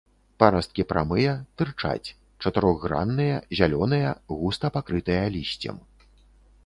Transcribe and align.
Парасткі 0.43 0.83
прамыя, 0.93 1.33
тырчаць, 1.61 2.09
чатырохгранныя, 2.45 3.35
зялёныя, 3.63 4.09
густа 4.39 4.67
пакрытыя 4.79 5.23
лісцем. 5.37 5.77